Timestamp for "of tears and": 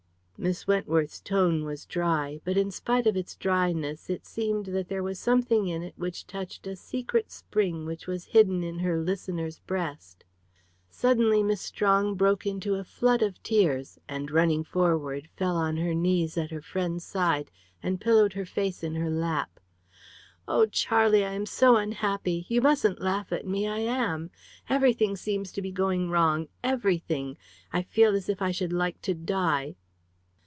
13.21-14.31